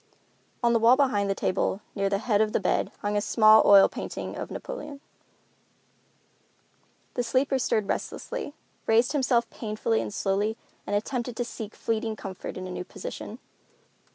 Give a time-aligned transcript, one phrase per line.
[0.63, 3.61] On the wall behind the table, near the head of the bed, hung a small
[3.67, 4.99] oil painting of Napoleon.
[7.13, 8.55] The sleeper stirred restlessly,
[8.87, 13.37] raised himself painfully and slowly, and attempted to seek fleeting comfort in a new position.